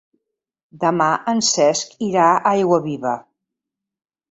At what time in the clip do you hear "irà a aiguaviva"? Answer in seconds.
2.07-3.15